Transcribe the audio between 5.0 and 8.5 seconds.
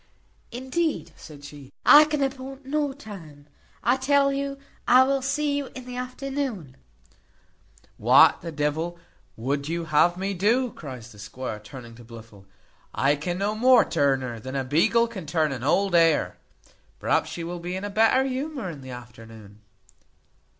will see you in the afternoon." "What